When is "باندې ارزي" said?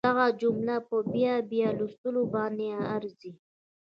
2.33-3.31